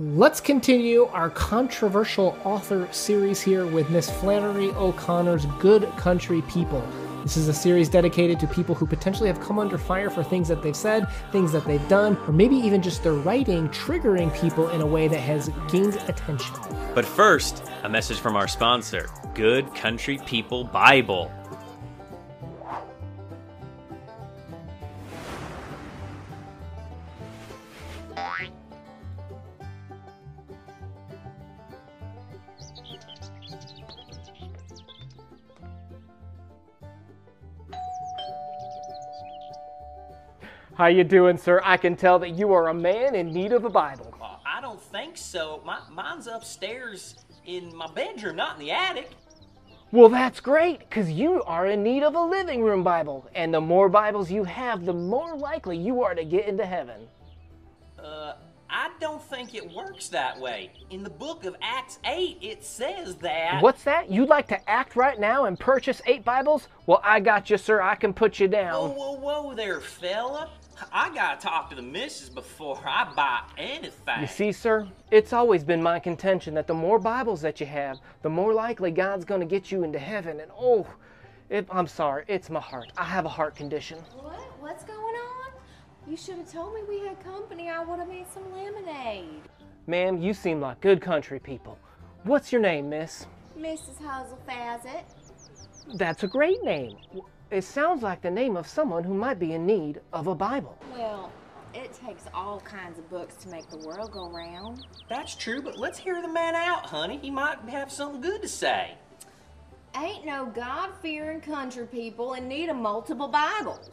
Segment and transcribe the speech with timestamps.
[0.00, 6.86] Let's continue our controversial author series here with Miss Flannery O'Connor's Good Country People.
[7.24, 10.46] This is a series dedicated to people who potentially have come under fire for things
[10.46, 14.68] that they've said, things that they've done, or maybe even just their writing triggering people
[14.68, 16.54] in a way that has gained attention.
[16.94, 21.28] But first, a message from our sponsor, Good Country People Bible.
[40.78, 41.60] How you doing, sir?
[41.64, 44.14] I can tell that you are a man in need of a Bible.
[44.22, 45.60] Uh, I don't think so.
[45.66, 49.10] My, mine's upstairs in my bedroom, not in the attic.
[49.90, 53.28] Well, that's great, because you are in need of a living room Bible.
[53.34, 57.08] And the more Bibles you have, the more likely you are to get into heaven.
[58.00, 58.34] Uh,
[58.70, 60.70] I don't think it works that way.
[60.90, 63.60] In the book of Acts 8, it says that.
[63.64, 64.12] What's that?
[64.12, 66.68] You'd like to act right now and purchase eight Bibles?
[66.86, 67.80] Well, I got you, sir.
[67.80, 68.90] I can put you down.
[68.90, 70.50] Whoa, whoa, whoa there, fella.
[70.92, 74.20] I gotta talk to the missus before I buy anything.
[74.20, 77.98] You see, sir, it's always been my contention that the more Bibles that you have,
[78.22, 80.40] the more likely God's going to get you into heaven.
[80.40, 80.86] And oh,
[81.50, 82.92] it, I'm sorry, it's my heart.
[82.96, 83.98] I have a heart condition.
[84.20, 84.40] What?
[84.60, 85.52] What's going on?
[86.08, 87.68] You should have told me we had company.
[87.68, 89.42] I would have made some lemonade.
[89.86, 91.78] Ma'am, you seem like good country people.
[92.24, 93.26] What's your name, miss?
[93.58, 93.98] Mrs.
[93.98, 95.04] Hazel Fazit.
[95.94, 96.96] That's a great name.
[97.50, 100.78] It sounds like the name of someone who might be in need of a Bible.
[100.92, 101.32] Well,
[101.72, 104.86] it takes all kinds of books to make the world go round.
[105.08, 107.18] That's true, but let's hear the man out, honey.
[107.22, 108.96] He might have something good to say.
[109.96, 113.88] Ain't no God fearing country people in need of multiple Bibles.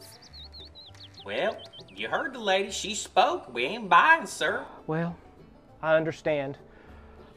[1.24, 1.56] Well,
[1.88, 2.70] you heard the lady.
[2.70, 3.52] She spoke.
[3.54, 4.66] We ain't buying, sir.
[4.86, 5.16] Well,
[5.82, 6.58] I understand.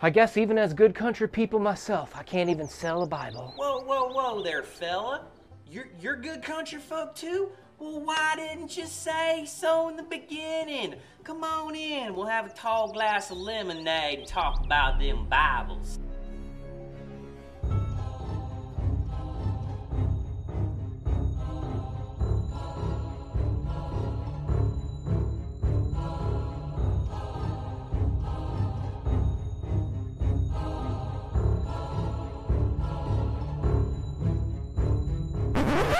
[0.01, 3.53] I guess even as good country people myself, I can't even sell a Bible.
[3.55, 5.25] Whoa, whoa, whoa there, fella.
[5.71, 7.49] You're, you're good country folk too?
[7.77, 10.95] Well, why didn't you say so in the beginning?
[11.23, 12.15] Come on in.
[12.15, 15.99] We'll have a tall glass of lemonade and talk about them Bibles.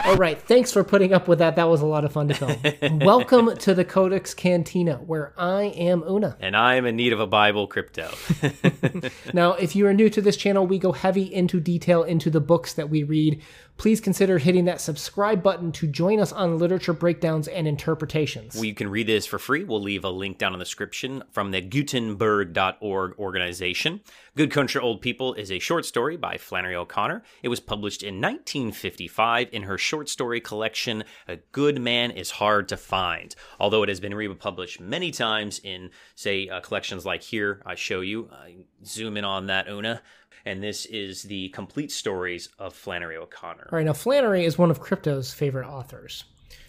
[0.10, 1.56] All right, thanks for putting up with that.
[1.56, 2.98] That was a lot of fun to film.
[3.06, 6.36] Welcome to the Codex Cantina, where I am Una.
[6.40, 8.10] And I am in need of a Bible crypto.
[9.34, 12.40] Now, if you are new to this channel, we go heavy into detail into the
[12.40, 13.40] books that we read.
[13.80, 18.54] Please consider hitting that subscribe button to join us on literature breakdowns and interpretations.
[18.54, 19.64] well, you can read this for free.
[19.64, 24.02] We'll leave a link down in the description from the Gutenberg.org organization.
[24.36, 27.24] Good Country Old People is a short story by Flannery O'Connor.
[27.42, 32.68] It was published in 1955 in her short story collection, A Good Man is Hard
[32.70, 33.34] to Find.
[33.62, 38.02] Although it has been republished many times in, say, uh, collections like here, I show
[38.02, 38.30] you.
[38.30, 40.02] I zoom in on that, Una.
[40.50, 43.70] And this is the complete stories of Flannery O'Connor.
[43.72, 46.24] All right, now Flannery is one of Crypto's favorite authors.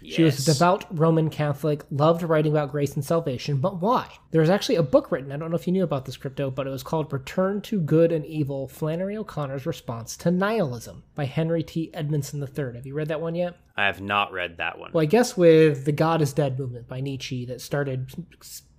[0.04, 4.08] She was a devout Roman Catholic, loved writing about grace and salvation, but why?
[4.30, 6.50] There was actually a book written, I don't know if you knew about this, Crypto,
[6.50, 11.24] but it was called Return to Good and Evil Flannery O'Connor's Response to Nihilism by
[11.24, 11.90] Henry T.
[11.92, 12.76] Edmondson III.
[12.76, 13.56] Have you read that one yet?
[13.76, 14.90] I have not read that one.
[14.92, 18.10] Well, I guess with the God is Dead movement by Nietzsche that started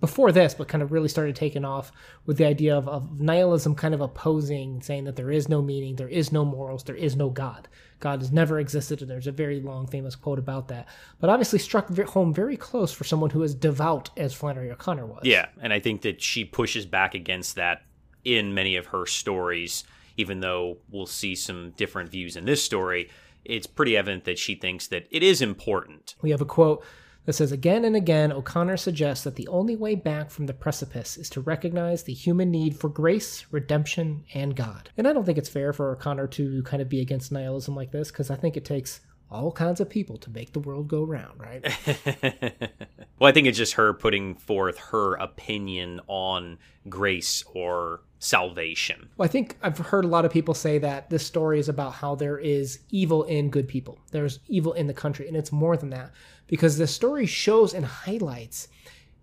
[0.00, 1.92] before this, but kind of really started taking off
[2.26, 5.96] with the idea of, of nihilism kind of opposing, saying that there is no meaning,
[5.96, 7.68] there is no morals, there is no God.
[7.98, 10.88] God has never existed, and there's a very long, famous quote about that.
[11.20, 15.22] But obviously struck home very close for someone who is devout as Flannery O'Connor was.
[15.24, 17.82] Yeah, and I think that she pushes back against that
[18.24, 19.84] in many of her stories,
[20.16, 23.08] even though we'll see some different views in this story.
[23.44, 26.14] It's pretty evident that she thinks that it is important.
[26.22, 26.84] We have a quote
[27.24, 31.16] that says Again and again, O'Connor suggests that the only way back from the precipice
[31.16, 34.90] is to recognize the human need for grace, redemption, and God.
[34.96, 37.92] And I don't think it's fair for O'Connor to kind of be against nihilism like
[37.92, 39.00] this, because I think it takes
[39.32, 41.62] all kinds of people to make the world go round, right?
[43.18, 46.58] well, I think it's just her putting forth her opinion on
[46.88, 49.08] grace or salvation.
[49.16, 51.94] Well, I think I've heard a lot of people say that this story is about
[51.94, 53.98] how there is evil in good people.
[54.12, 56.12] There's evil in the country, and it's more than that
[56.46, 58.68] because the story shows and highlights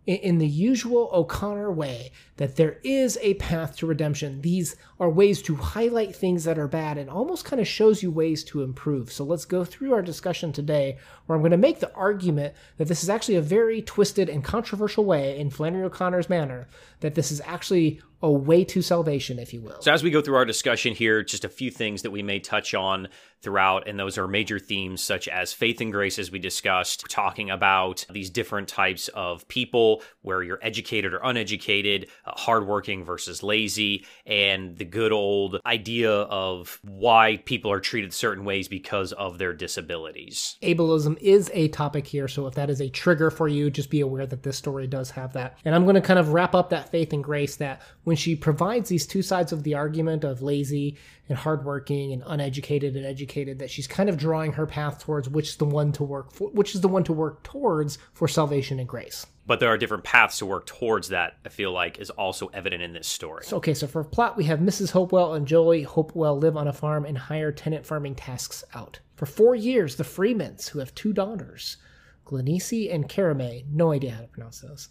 [0.05, 4.41] in, the usual O'Connor way that there is a path to redemption.
[4.41, 8.09] These are ways to highlight things that are bad and almost kind of shows you
[8.09, 9.11] ways to improve.
[9.11, 12.87] So let's go through our discussion today where I'm going to make the argument that
[12.87, 16.67] this is actually a very twisted and controversial way in Flannery O'Connor's manner
[17.01, 19.81] that this is actually a way to salvation, if you will.
[19.81, 22.39] So, as we go through our discussion here, just a few things that we may
[22.39, 23.07] touch on
[23.41, 27.49] throughout, and those are major themes such as faith and grace, as we discussed, talking
[27.49, 34.05] about these different types of people, where you're educated or uneducated, uh, hardworking versus lazy,
[34.25, 39.53] and the good old idea of why people are treated certain ways because of their
[39.53, 40.57] disabilities.
[40.61, 44.01] Ableism is a topic here, so if that is a trigger for you, just be
[44.01, 45.57] aware that this story does have that.
[45.63, 48.35] And I'm going to kind of wrap up that faith and grace that when she
[48.35, 50.97] provides these two sides of the argument of lazy
[51.29, 55.49] and hardworking and uneducated and educated, that she's kind of drawing her path towards which
[55.49, 58.79] is the one to work for, which is the one to work towards for salvation
[58.79, 59.27] and grace.
[59.45, 62.81] But there are different paths to work towards that, I feel like, is also evident
[62.81, 63.43] in this story.
[63.45, 64.89] So, okay, so for plot, we have Mrs.
[64.89, 68.99] Hopewell and Joy Hopewell live on a farm and hire tenant farming tasks out.
[69.17, 71.77] For four years, the Freemans, who have two daughters,
[72.25, 74.89] Glynese and Carramae, no idea how to pronounce those,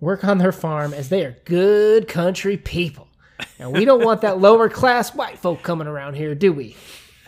[0.00, 3.08] work on their farm as they are good country people.
[3.58, 6.76] And we don't want that lower class white folk coming around here, do we?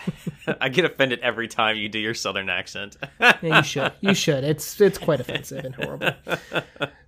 [0.61, 2.97] I get offended every time you do your southern accent.
[3.21, 3.93] Yeah, you should.
[4.01, 4.45] You should.
[4.45, 6.13] It's it's quite offensive and horrible.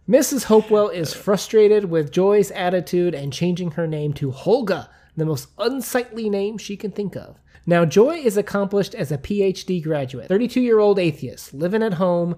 [0.09, 0.45] Mrs.
[0.45, 6.29] Hopewell is frustrated with Joy's attitude and changing her name to Holga, the most unsightly
[6.29, 7.39] name she can think of.
[7.67, 12.37] Now, Joy is accomplished as a PhD graduate, 32 year old atheist, living at home.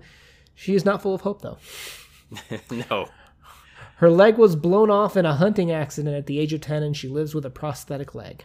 [0.55, 1.59] She is not full of hope, though.
[2.91, 3.09] no.
[3.97, 6.95] Her leg was blown off in a hunting accident at the age of 10, and
[6.95, 8.45] she lives with a prosthetic leg.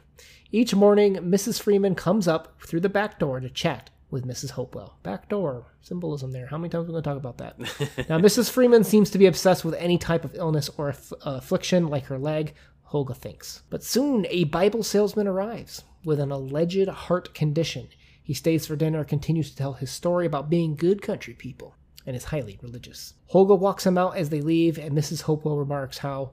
[0.50, 1.62] Each morning, Mrs.
[1.62, 4.52] Freeman comes up through the back door to chat with Mrs.
[4.52, 4.98] Hopewell.
[5.04, 6.48] Back door, symbolism there.
[6.48, 7.60] How many times are we going to talk about that?
[8.10, 8.50] now, Mrs.
[8.50, 12.06] Freeman seems to be obsessed with any type of illness or aff- uh, affliction like
[12.06, 12.54] her leg,
[12.92, 13.64] Holga thinks.
[13.70, 17.90] But soon, a Bible salesman arrives with an alleged heart condition.
[18.24, 21.76] He stays for dinner and continues to tell his story about being good country people
[22.06, 23.14] and is highly religious.
[23.32, 25.24] Holga walks him out as they leave, and Mrs.
[25.24, 26.32] Hopewell remarks how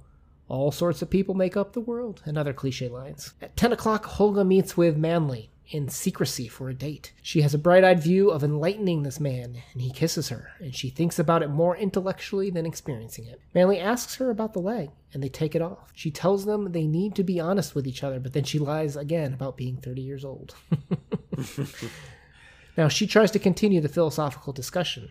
[0.49, 3.35] all sorts of people make up the world, and other cliche lines.
[3.43, 7.12] At 10 o'clock, Holga meets with Manley in secrecy for a date.
[7.23, 10.75] She has a bright eyed view of enlightening this man, and he kisses her, and
[10.75, 13.41] she thinks about it more intellectually than experiencing it.
[13.55, 15.91] Manley asks her about the leg, and they take it off.
[15.94, 18.97] She tells them they need to be honest with each other, but then she lies
[18.97, 20.55] again about being 30 years old.
[22.76, 25.11] now, she tries to continue the philosophical discussion,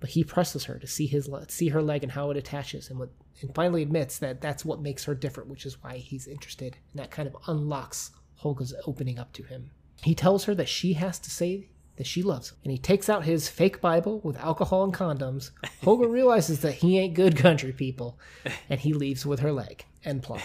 [0.00, 2.98] but he presses her to see his see her leg and how it attaches and
[2.98, 3.10] what
[3.42, 6.76] and finally admits that that's what makes her different which is why he's interested.
[6.92, 8.10] And that kind of unlocks
[8.42, 9.70] Holga's opening up to him.
[10.02, 12.56] He tells her that she has to say that she loves him.
[12.64, 15.50] And he takes out his fake bible with alcohol and condoms.
[15.82, 18.18] Holga realizes that he ain't good country people.
[18.68, 20.42] And he leaves with her leg end plot.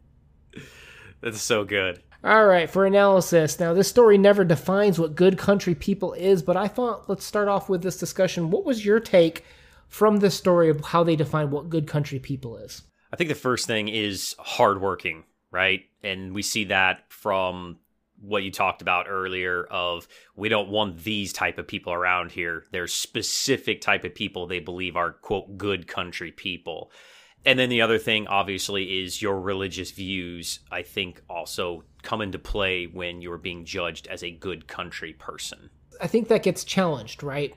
[1.20, 2.02] That's so good.
[2.24, 3.58] All right, for analysis.
[3.58, 7.48] Now, this story never defines what good country people is, but I thought let's start
[7.48, 8.50] off with this discussion.
[8.50, 9.44] What was your take
[9.88, 12.82] from this story of how they define what good country people is?
[13.12, 15.82] I think the first thing is hardworking, right?
[16.04, 17.78] And we see that from
[18.20, 22.62] what you talked about earlier of we don't want these type of people around here.
[22.70, 26.92] There's specific type of people they believe are quote good country people.
[27.44, 32.38] And then the other thing obviously is your religious views I think also come into
[32.38, 35.70] play when you're being judged as a good country person.
[36.00, 37.54] I think that gets challenged, right?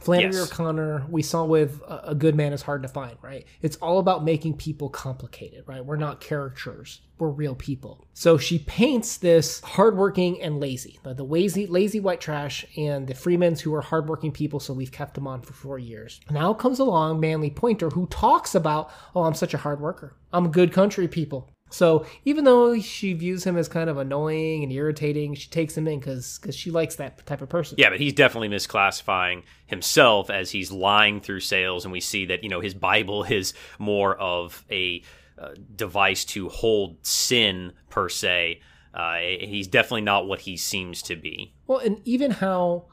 [0.00, 0.50] Flannery Yes.
[0.50, 3.46] O'Connor, we saw with a good man is hard to find, right?
[3.60, 5.84] It's all about making people complicated, right?
[5.84, 8.04] We're not caricatures, we're real people.
[8.12, 13.14] So she paints this hardworking and lazy, the the lazy, lazy white trash, and the
[13.14, 14.58] Freemans who are hardworking people.
[14.58, 16.20] So we've kept them on for four years.
[16.30, 20.16] Now comes along Manley Pointer who talks about, oh, I'm such a hard worker.
[20.32, 21.48] I'm good country people.
[21.72, 25.88] So even though she views him as kind of annoying and irritating, she takes him
[25.88, 27.76] in because she likes that type of person.
[27.78, 32.42] Yeah, but he's definitely misclassifying himself as he's lying through sales, and we see that
[32.42, 35.02] you know his Bible is more of a
[35.38, 38.60] uh, device to hold sin per se.
[38.94, 41.54] Uh, he's definitely not what he seems to be.
[41.66, 42.84] Well, and even how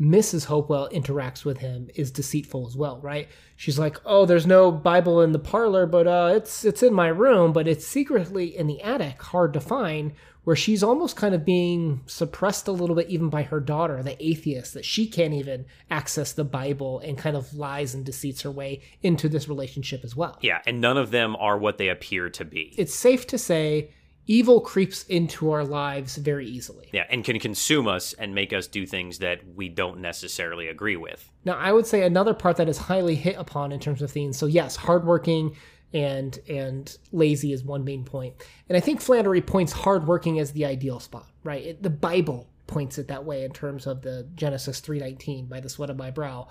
[0.00, 0.44] Mrs.
[0.44, 3.28] Hopewell interacts with him is deceitful as well, right?
[3.56, 7.08] She's like, "Oh, there's no Bible in the parlor, but uh, it's it's in my
[7.08, 10.12] room, but it's secretly in the attic, hard to find."
[10.44, 14.16] Where she's almost kind of being suppressed a little bit, even by her daughter, the
[14.24, 18.50] atheist, that she can't even access the Bible and kind of lies and deceits her
[18.52, 20.38] way into this relationship as well.
[20.42, 22.72] Yeah, and none of them are what they appear to be.
[22.78, 23.90] It's safe to say
[24.26, 26.88] evil creeps into our lives very easily.
[26.92, 30.96] Yeah, and can consume us and make us do things that we don't necessarily agree
[30.96, 31.30] with.
[31.44, 34.36] Now, I would say another part that is highly hit upon in terms of themes.
[34.36, 35.56] So yes, hardworking
[35.92, 38.34] and and lazy is one main point,
[38.68, 41.26] and I think Flannery points hardworking as the ideal spot.
[41.44, 45.46] Right, it, the Bible points it that way in terms of the Genesis three nineteen
[45.46, 46.48] by the sweat of my brow.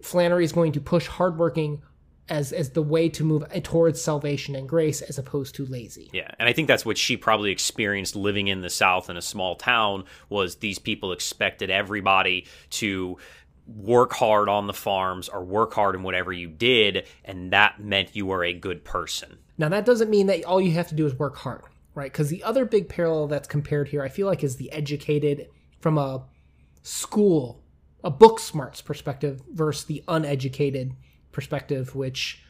[0.00, 1.82] Flannery is going to push hardworking
[2.28, 6.10] as as the way to move towards salvation and grace as opposed to lazy.
[6.12, 9.22] Yeah, and I think that's what she probably experienced living in the South in a
[9.22, 13.16] small town was these people expected everybody to
[13.66, 18.16] work hard on the farms or work hard in whatever you did and that meant
[18.16, 19.38] you were a good person.
[19.58, 21.62] Now that doesn't mean that all you have to do is work hard,
[21.94, 22.12] right?
[22.12, 25.48] Cuz the other big parallel that's compared here I feel like is the educated
[25.80, 26.24] from a
[26.82, 27.62] school,
[28.02, 30.94] a book smarts perspective versus the uneducated
[31.38, 32.42] perspective, which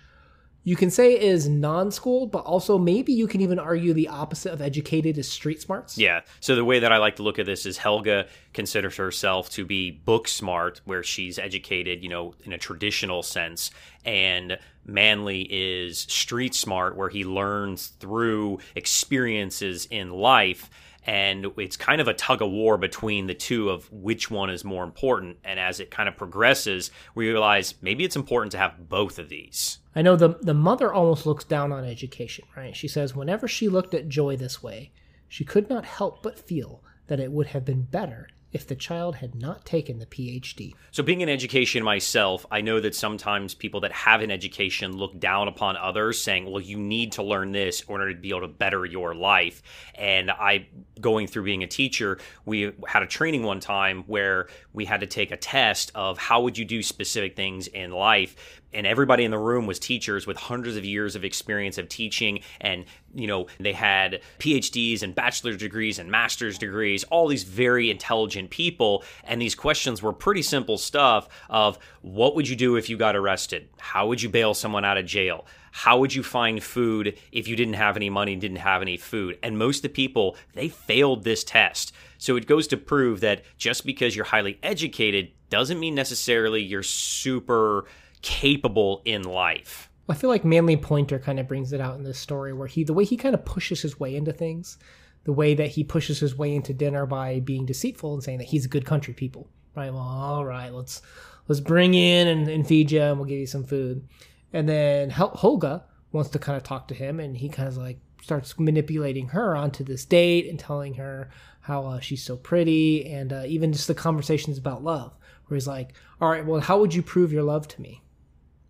[0.64, 4.62] you can say is non-school, but also maybe you can even argue the opposite of
[4.62, 5.98] educated is street smarts.
[5.98, 6.22] Yeah.
[6.40, 9.66] So the way that I like to look at this is Helga considers herself to
[9.66, 13.70] be book smart, where she's educated, you know, in a traditional sense,
[14.06, 20.70] and Manley is street smart, where he learns through experiences in life
[21.08, 24.62] and it's kind of a tug of war between the two of which one is
[24.62, 28.88] more important and as it kind of progresses we realize maybe it's important to have
[28.88, 32.76] both of these I know the the mother almost looks down on education, right?
[32.76, 34.92] She says whenever she looked at Joy this way,
[35.26, 39.16] she could not help but feel that it would have been better if the child
[39.16, 40.74] had not taken the PhD.
[40.90, 45.18] So, being in education myself, I know that sometimes people that have an education look
[45.20, 48.42] down upon others, saying, Well, you need to learn this in order to be able
[48.42, 49.62] to better your life.
[49.94, 50.68] And I,
[51.00, 55.06] going through being a teacher, we had a training one time where we had to
[55.06, 58.36] take a test of how would you do specific things in life
[58.72, 62.40] and everybody in the room was teachers with hundreds of years of experience of teaching
[62.60, 62.84] and
[63.14, 68.50] you know they had phds and bachelor's degrees and master's degrees all these very intelligent
[68.50, 69.02] people.
[69.24, 73.16] And these questions were pretty simple stuff of what would you do if you got
[73.16, 73.68] arrested?
[73.78, 75.46] How would you bail someone out of jail?
[75.72, 79.38] How would you find food if you didn't have any money didn't have any food?
[79.42, 81.92] And most of the people they failed this test.
[82.18, 86.82] So it goes to prove that just because you're highly educated doesn't mean necessarily you're
[86.82, 87.86] super
[88.22, 89.90] capable in life.
[90.08, 92.82] I feel like Manley Pointer kind of brings it out in this story where he
[92.82, 94.78] the way he kind of pushes his way into things,
[95.24, 98.48] the way that he pushes his way into dinner by being deceitful and saying that
[98.48, 99.48] he's a good country people.
[99.76, 99.92] Right?
[99.92, 101.02] Well, all right, let's
[101.46, 104.06] let's bring in and, and feed you and we'll give you some food.
[104.52, 105.82] And then Holga
[106.12, 109.54] wants to kind of talk to him and he kind of like starts manipulating her
[109.56, 113.88] onto this date and telling her how uh, she's so pretty and uh, even just
[113.88, 117.42] the conversations about love where he's like all right well how would you prove your
[117.42, 118.02] love to me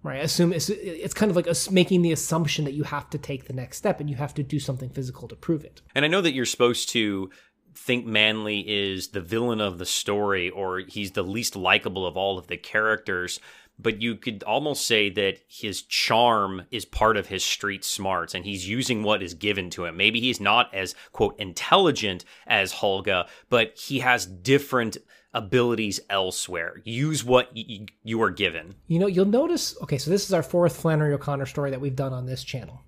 [0.08, 3.46] right assume it's, it's kind of like making the assumption that you have to take
[3.46, 6.08] the next step and you have to do something physical to prove it and i
[6.08, 7.30] know that you're supposed to
[7.74, 12.38] think manly is the villain of the story or he's the least likable of all
[12.38, 13.38] of the characters
[13.78, 18.44] but you could almost say that his charm is part of his street smarts and
[18.44, 19.96] he's using what is given to him.
[19.96, 24.96] Maybe he's not as, quote, intelligent as Holga, but he has different
[25.34, 26.80] abilities elsewhere.
[26.84, 28.74] Use what y- you are given.
[28.86, 29.76] You know, you'll notice.
[29.82, 32.82] Okay, so this is our fourth Flannery O'Connor story that we've done on this channel.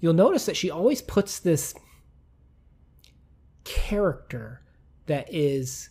[0.00, 1.74] You'll notice that she always puts this
[3.64, 4.62] character
[5.06, 5.90] that is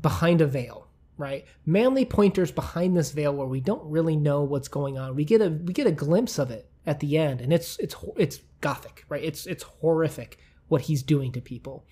[0.00, 0.88] behind a veil
[1.18, 5.24] right manly pointers behind this veil where we don't really know what's going on we
[5.24, 8.40] get a we get a glimpse of it at the end and it's it's it's
[8.62, 10.38] gothic right it's it's horrific
[10.68, 11.84] what he's doing to people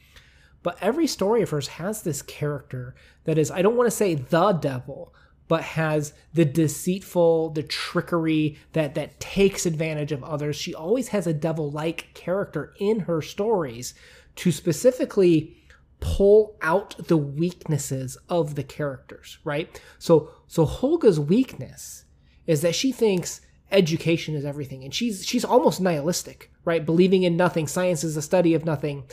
[0.62, 4.15] but every story of hers has this character that is, I don't want to say
[4.15, 5.15] the devil,
[5.47, 10.57] but has the deceitful, the trickery that that takes advantage of others.
[10.57, 13.95] She always has a devil-like character in her stories
[14.37, 15.57] to specifically
[16.00, 19.81] pull out the weaknesses of the characters, right?
[19.99, 22.05] So so Holga's weakness
[22.47, 26.85] is that she thinks education is everything and she's she's almost nihilistic, right?
[26.85, 29.05] Believing in nothing, science is a study of nothing.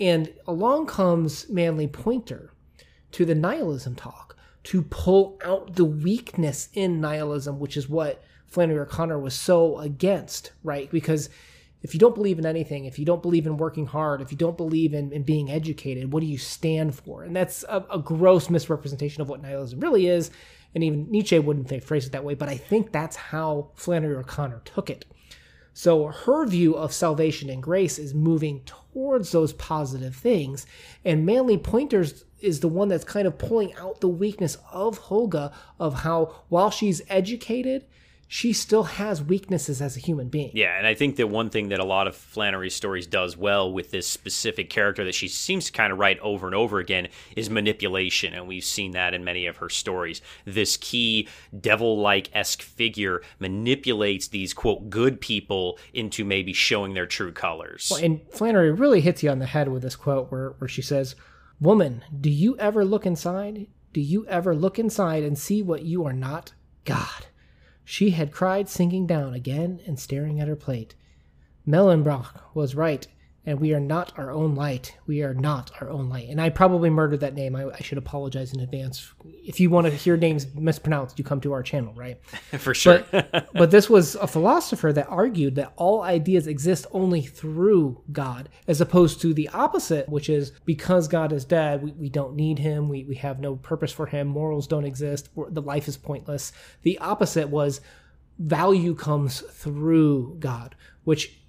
[0.00, 2.52] And along comes Manley Pointer
[3.12, 8.80] to the nihilism talk to pull out the weakness in nihilism, which is what Flannery
[8.80, 10.90] O'Connor was so against, right?
[10.90, 11.28] Because
[11.82, 14.36] if you don't believe in anything, if you don't believe in working hard, if you
[14.36, 17.22] don't believe in, in being educated, what do you stand for?
[17.22, 20.30] And that's a, a gross misrepresentation of what nihilism really is.
[20.74, 24.62] And even Nietzsche wouldn't phrase it that way, but I think that's how Flannery O'Connor
[24.64, 25.04] took it.
[25.82, 30.66] So her view of salvation and grace is moving towards those positive things.
[31.06, 35.54] And Manley Pointers is the one that's kind of pulling out the weakness of Holga
[35.78, 37.86] of how while she's educated,
[38.32, 40.52] she still has weaknesses as a human being.
[40.54, 43.72] Yeah, and I think that one thing that a lot of Flannery's stories does well
[43.72, 47.08] with this specific character that she seems to kind of write over and over again
[47.34, 50.22] is manipulation, and we've seen that in many of her stories.
[50.44, 51.26] This key
[51.60, 57.88] devil-like esque figure manipulates these quote good people into maybe showing their true colors.
[57.90, 60.82] Well, and Flannery really hits you on the head with this quote where, where she
[60.82, 61.16] says,
[61.60, 63.66] Woman, do you ever look inside?
[63.92, 66.52] Do you ever look inside and see what you are not?
[66.84, 67.26] God.
[67.90, 70.94] She had cried, sinking down again and staring at her plate.
[71.66, 73.04] Mellenbach was right
[73.46, 74.96] and we are not our own light.
[75.06, 76.28] We are not our own light.
[76.28, 77.56] And I probably murdered that name.
[77.56, 79.12] I, I, should apologize in advance.
[79.24, 82.22] If you want to hear names mispronounced, you come to our channel, right?
[82.58, 83.02] For sure.
[83.10, 88.50] But, but, this was a philosopher that argued that all ideas exist only through God,
[88.68, 92.58] as opposed to the opposite, which is because God is dead, we, we don't need
[92.58, 96.52] him, we, we have no purpose for him, morals don't exist, the life is pointless.
[96.82, 97.80] The opposite was
[98.38, 101.39] value comes through God, which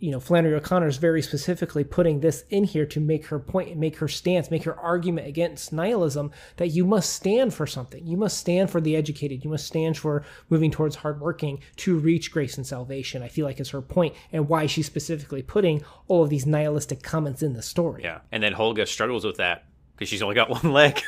[0.00, 3.76] you know, Flannery O'Connor is very specifically putting this in here to make her point,
[3.76, 8.06] make her stance, make her argument against nihilism that you must stand for something.
[8.06, 9.44] You must stand for the educated.
[9.44, 13.22] You must stand for moving towards hardworking to reach grace and salvation.
[13.22, 17.02] I feel like is her point and why she's specifically putting all of these nihilistic
[17.02, 18.02] comments in the story.
[18.02, 18.20] Yeah.
[18.32, 19.64] And then Holga struggles with that
[19.96, 21.00] because she's only got one leg.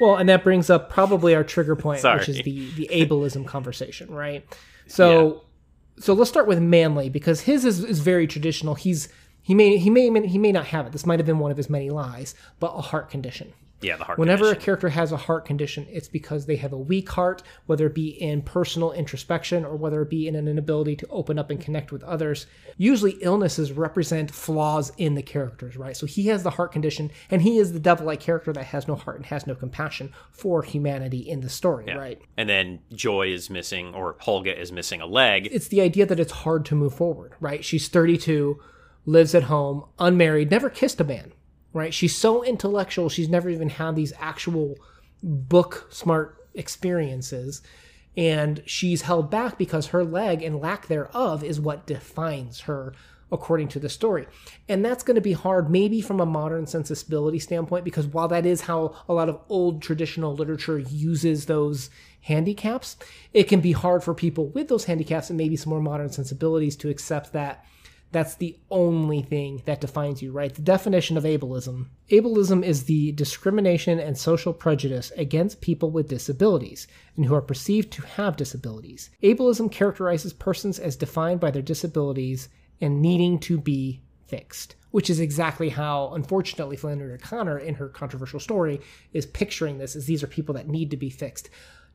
[0.00, 4.10] well, and that brings up probably our trigger point, which is the, the ableism conversation,
[4.10, 4.46] right?
[4.86, 5.28] So.
[5.28, 5.40] Yeah
[6.00, 8.74] so let's start with Manley because his is, is very traditional.
[8.74, 9.08] He's
[9.42, 10.92] he may he may he may not have it.
[10.92, 13.52] This might have been one of his many lies, but a heart condition.
[13.82, 14.18] Yeah, the heart.
[14.18, 14.62] Whenever condition.
[14.62, 17.94] a character has a heart condition, it's because they have a weak heart, whether it
[17.94, 21.60] be in personal introspection or whether it be in an inability to open up and
[21.60, 22.46] connect with others.
[22.76, 25.96] Usually, illnesses represent flaws in the characters, right?
[25.96, 28.96] So he has the heart condition, and he is the devil-like character that has no
[28.96, 31.96] heart and has no compassion for humanity in the story, yeah.
[31.96, 32.20] right?
[32.36, 35.48] And then Joy is missing, or Holga is missing a leg.
[35.50, 37.64] It's the idea that it's hard to move forward, right?
[37.64, 38.60] She's 32,
[39.06, 41.32] lives at home, unmarried, never kissed a man
[41.72, 41.94] right?
[41.94, 44.76] She's so intellectual, she's never even had these actual
[45.22, 47.62] book smart experiences.
[48.16, 52.92] And she's held back because her leg and lack thereof is what defines her,
[53.30, 54.26] according to the story.
[54.68, 58.44] And that's going to be hard, maybe from a modern sensibility standpoint, because while that
[58.44, 61.88] is how a lot of old traditional literature uses those
[62.22, 62.96] handicaps,
[63.32, 66.76] it can be hard for people with those handicaps and maybe some more modern sensibilities
[66.76, 67.64] to accept that
[68.12, 70.52] that's the only thing that defines you, right?
[70.52, 71.86] The definition of ableism.
[72.10, 77.92] Ableism is the discrimination and social prejudice against people with disabilities and who are perceived
[77.92, 79.10] to have disabilities.
[79.22, 82.48] Ableism characterizes persons as defined by their disabilities
[82.80, 88.40] and needing to be fixed, which is exactly how, unfortunately, Flannery O'Connor, in her controversial
[88.40, 88.80] story,
[89.12, 91.48] is picturing this as these are people that need to be fixed.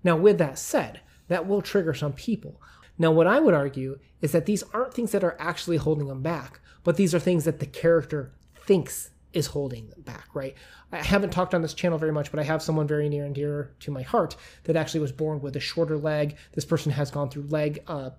[0.04, 2.62] Now, with that said, that will trigger some people.
[2.98, 6.22] Now, what I would argue is that these aren't things that are actually holding them
[6.22, 10.56] back, but these are things that the character thinks is holding them back, right?
[10.92, 13.36] I haven't talked on this channel very much, but I have someone very near and
[13.36, 16.38] dear to my heart that actually was born with a shorter leg.
[16.54, 18.12] This person has gone through leg uh,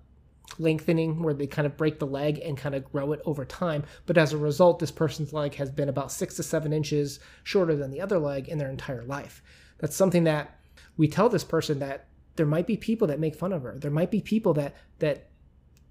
[0.59, 3.83] lengthening where they kind of break the leg and kind of grow it over time.
[4.05, 7.75] But as a result, this person's leg has been about six to seven inches shorter
[7.75, 9.41] than the other leg in their entire life.
[9.79, 10.59] That's something that
[10.97, 12.06] we tell this person that
[12.37, 13.77] there might be people that make fun of her.
[13.77, 15.27] There might be people that that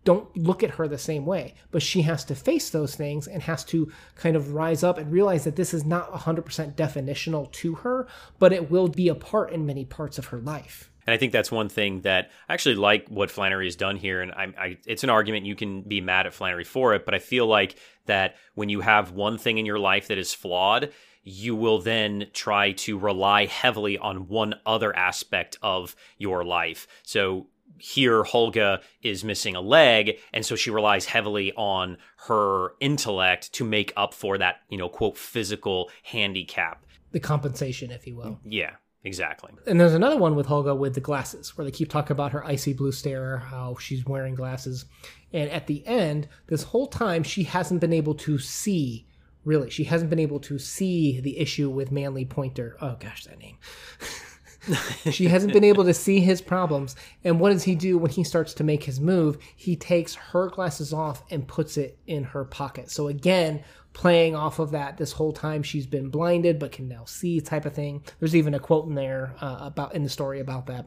[0.04, 3.42] don't look at her the same way, but she has to face those things and
[3.42, 7.74] has to kind of rise up and realize that this is not 100% definitional to
[7.74, 8.06] her,
[8.38, 10.92] but it will be a part in many parts of her life.
[11.06, 14.22] And I think that's one thing that I actually like what Flannery has done here.
[14.22, 17.14] And I, I, it's an argument you can be mad at Flannery for it, but
[17.14, 20.92] I feel like that when you have one thing in your life that is flawed,
[21.28, 26.86] you will then try to rely heavily on one other aspect of your life.
[27.02, 33.52] So here Holga is missing a leg and so she relies heavily on her intellect
[33.54, 36.86] to make up for that, you know, quote physical handicap.
[37.10, 38.38] The compensation if you will.
[38.44, 38.76] Yeah.
[39.02, 39.52] Exactly.
[39.68, 42.44] And there's another one with Holga with the glasses, where they keep talking about her
[42.44, 44.86] icy blue stare, how she's wearing glasses.
[45.32, 49.05] And at the end, this whole time, she hasn't been able to see
[49.46, 49.70] really.
[49.70, 52.76] She hasn't been able to see the issue with Manley Pointer.
[52.80, 53.56] Oh gosh, that name.
[55.10, 56.96] she hasn't been able to see his problems.
[57.24, 59.38] And what does he do when he starts to make his move?
[59.54, 62.90] He takes her glasses off and puts it in her pocket.
[62.90, 67.04] So again, playing off of that this whole time she's been blinded but can now
[67.06, 68.02] see type of thing.
[68.18, 70.86] There's even a quote in there uh, about in the story about that.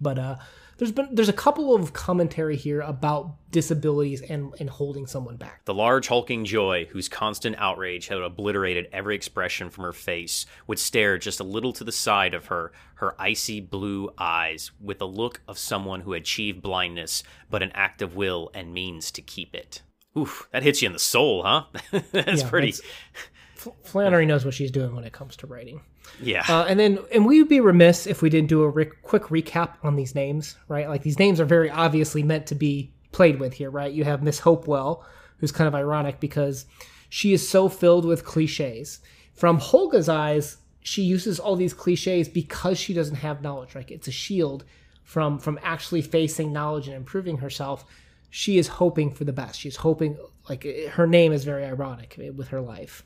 [0.00, 0.36] But uh,
[0.76, 5.64] there's been there's a couple of commentary here about disabilities and and holding someone back.
[5.66, 10.78] The large hulking joy, whose constant outrage had obliterated every expression from her face, would
[10.80, 15.06] stare just a little to the side of her, her icy blue eyes, with the
[15.06, 19.54] look of someone who achieved blindness, but an act of will and means to keep
[19.54, 19.82] it.
[20.18, 21.64] Oof, that hits you in the soul, huh?
[22.12, 22.72] that's Yeah, pretty.
[22.72, 25.80] that's- Flannery knows what she's doing when it comes to writing.
[26.20, 26.44] Yeah.
[26.48, 29.24] Uh, and then, and we would be remiss if we didn't do a re- quick
[29.24, 30.88] recap on these names, right?
[30.88, 33.92] Like these names are very obviously meant to be played with here, right?
[33.92, 35.04] You have Miss Hopewell,
[35.38, 36.66] who's kind of ironic because
[37.08, 39.00] she is so filled with cliches.
[39.34, 43.74] From Holga's eyes, she uses all these cliches because she doesn't have knowledge.
[43.74, 44.64] Like it's a shield
[45.02, 47.84] from from actually facing knowledge and improving herself.
[48.30, 49.60] She is hoping for the best.
[49.60, 53.04] She's hoping like her name is very ironic with her life.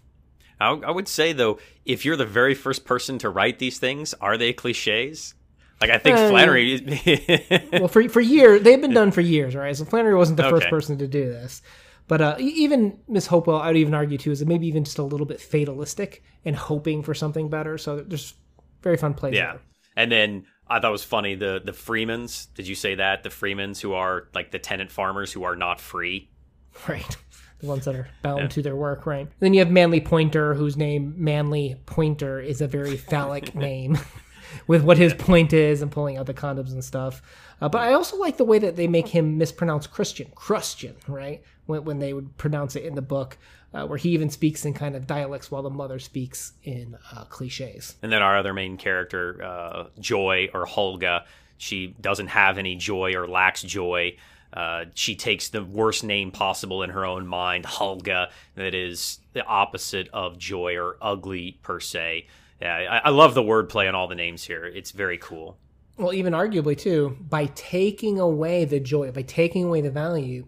[0.61, 4.15] I, I would say though, if you're the very first person to write these things,
[4.15, 5.35] are they cliches?
[5.81, 7.69] Like I think Uh, Flannery.
[7.73, 9.77] well, for for years they've been done for years, right?
[9.77, 11.63] So Flannery wasn't the first person to do this,
[12.09, 15.05] but uh, even Miss Hopewell, I would even argue too, is maybe even just a
[15.05, 17.79] little bit fatalistic and hoping for something better.
[17.79, 18.35] So there's
[18.83, 19.35] very fun plays.
[19.35, 19.61] yeah, there.
[19.97, 22.47] and then I thought it was funny the the Freemans.
[22.47, 25.81] Did you say that the Freemans who are like the tenant farmers who are not
[25.81, 26.29] free?
[26.89, 27.17] right.
[27.61, 29.29] The ones that are bound to their work, right?
[29.41, 33.99] Then you have Manley Pointer, whose name Manley Pointer is a very phallic name,
[34.67, 37.21] with what his point is and pulling out the condoms and stuff.
[37.61, 41.43] Uh, but I also like the way that they make him mispronounce Christian, Christian, right?
[41.67, 43.37] When, when they would pronounce it in the book,
[43.75, 47.25] uh, where he even speaks in kind of dialects while the mother speaks in uh,
[47.25, 47.97] cliches.
[48.03, 51.25] And then our other main character, uh, Joy or Holga,
[51.59, 54.17] she doesn't have any joy or lacks joy.
[54.53, 59.45] Uh, she takes the worst name possible in her own mind, Hulga, that is the
[59.45, 62.27] opposite of joy or ugly per se.
[62.61, 64.65] Yeah, I, I love the wordplay on all the names here.
[64.65, 65.59] It's very cool.
[65.97, 70.47] well, even arguably too, by taking away the joy, by taking away the value,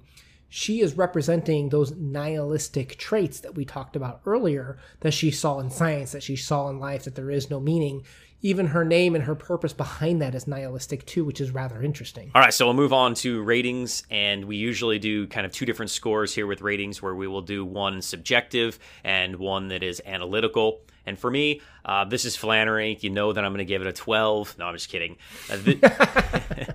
[0.49, 5.71] she is representing those nihilistic traits that we talked about earlier that she saw in
[5.71, 8.03] science, that she saw in life, that there is no meaning.
[8.43, 12.31] Even her name and her purpose behind that is nihilistic too, which is rather interesting.
[12.35, 15.67] All right, so we'll move on to ratings, and we usually do kind of two
[15.67, 20.01] different scores here with ratings, where we will do one subjective and one that is
[20.07, 20.81] analytical.
[21.07, 22.99] And for me, uh, this is Flannery.
[23.01, 24.59] You know that I'm going to give it a 12.
[24.59, 25.17] No, I'm just kidding.
[25.51, 26.67] Uh,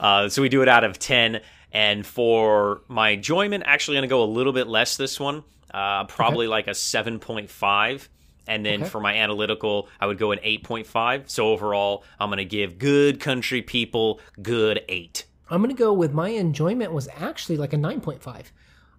[0.00, 1.40] uh, so we do it out of 10.
[1.72, 6.04] And for my enjoyment, actually going to go a little bit less this one, uh,
[6.04, 8.08] probably like a 7.5.
[8.50, 8.90] And then Okay.
[8.90, 11.30] for my analytical, I would go an 8.5.
[11.30, 15.24] So overall, I'm going to give Good Country People good 8.
[15.48, 18.46] I'm going to go with my enjoyment was actually like a 9.5.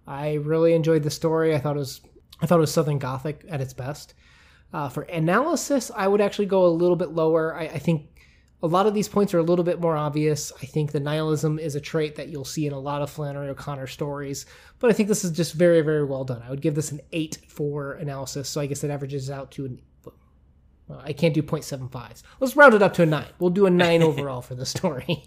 [0.06, 1.54] I really enjoyed the story.
[1.54, 2.00] I thought it was
[2.40, 4.14] I thought it was Southern Gothic at its best.
[4.72, 7.54] Uh, for analysis, I would actually go a little bit lower.
[7.54, 8.06] I, I think
[8.62, 10.52] a lot of these points are a little bit more obvious.
[10.62, 13.48] I think the nihilism is a trait that you'll see in a lot of Flannery
[13.48, 14.46] O'Connor stories,
[14.78, 16.42] but I think this is just very, very well done.
[16.46, 19.66] I would give this an 8 for analysis, so I guess it averages out to
[19.66, 19.82] an.
[20.88, 22.22] Well, I can't do 0.75s.
[22.40, 23.24] Let's round it up to a 9.
[23.38, 25.24] We'll do a 9 overall for the story.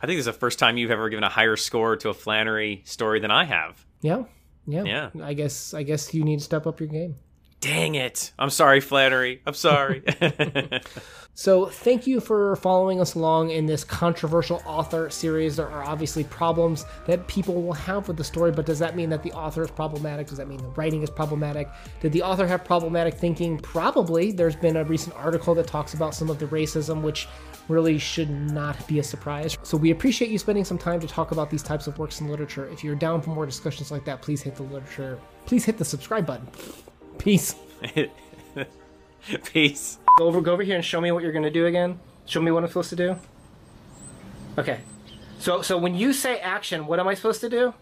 [0.00, 2.14] I think this is the first time you've ever given a higher score to a
[2.14, 3.84] Flannery story than I have.
[4.00, 4.24] Yeah,
[4.66, 5.10] yeah, Yeah.
[5.22, 7.16] I guess I guess you need to step up your game.
[7.62, 8.32] Dang it.
[8.38, 9.40] I'm sorry, Flannery.
[9.46, 10.02] I'm sorry.
[11.34, 15.56] So thank you for following us along in this controversial author series.
[15.56, 19.08] There are obviously problems that people will have with the story, but does that mean
[19.10, 20.26] that the author is problematic?
[20.26, 21.68] Does that mean the writing is problematic?
[22.00, 23.58] Did the author have problematic thinking?
[23.58, 24.30] Probably.
[24.30, 27.26] There's been a recent article that talks about some of the racism, which
[27.68, 29.56] really should not be a surprise.
[29.62, 32.28] So we appreciate you spending some time to talk about these types of works in
[32.28, 32.68] literature.
[32.68, 35.18] If you're down for more discussions like that, please hit the literature.
[35.46, 36.46] Please hit the subscribe button.
[37.18, 37.54] Peace.
[39.44, 39.98] Peace.
[40.18, 41.98] Go over, go over here and show me what you're gonna do again.
[42.26, 43.16] Show me what I'm supposed to do.
[44.58, 44.80] Okay.
[45.38, 47.74] So, so when you say action, what am I supposed to do?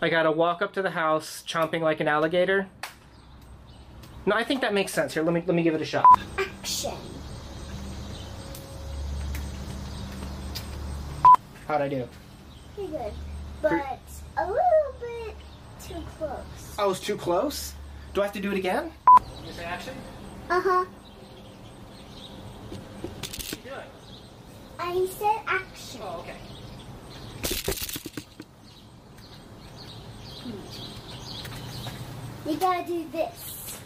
[0.00, 2.68] I gotta walk up to the house, chomping like an alligator.
[4.26, 5.14] No, I think that makes sense.
[5.14, 6.04] Here, let me let me give it a shot.
[6.38, 6.92] Action.
[11.66, 12.08] How'd I do?
[12.74, 13.12] Pretty good.
[13.60, 13.98] But
[14.36, 15.34] a little bit
[15.82, 16.57] too close.
[16.78, 17.74] I was too close.
[18.14, 18.92] Do I have to do it again?
[19.44, 19.94] You say action.
[20.48, 20.84] Uh huh.
[22.70, 23.88] What you doing?
[24.78, 26.00] I said action.
[26.04, 26.36] Oh, okay.
[32.46, 33.80] You gotta do this.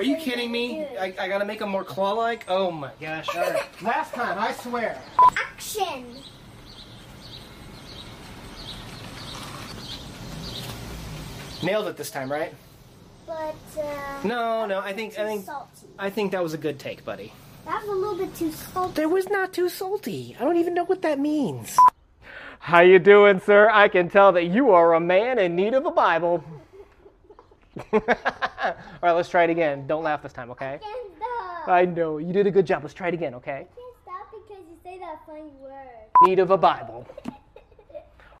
[0.00, 0.84] Are you kidding me?
[0.98, 2.44] I, I gotta make them more claw-like.
[2.48, 3.28] Oh my gosh!
[3.36, 3.62] All right.
[3.82, 5.00] Last time, I swear.
[5.36, 6.16] Action.
[11.62, 12.52] Nailed it this time, right?
[13.26, 14.20] But uh.
[14.24, 14.80] No, no.
[14.80, 15.86] I think I think salty.
[15.98, 17.32] I think that was a good take, buddy.
[17.64, 18.94] That was a little bit too salty.
[18.94, 20.36] There was not too salty.
[20.38, 21.76] I don't even know what that means.
[22.58, 23.68] How you doing, sir?
[23.70, 26.44] I can tell that you are a man in need of a Bible.
[27.92, 28.00] All
[29.02, 29.86] right, let's try it again.
[29.86, 30.78] Don't laugh this time, okay?
[30.82, 31.68] Can't stop.
[31.68, 32.82] I know you did a good job.
[32.82, 33.66] Let's try it again, okay?
[33.74, 35.72] Can't stop because you say that funny word.
[36.22, 37.06] Need of a Bible.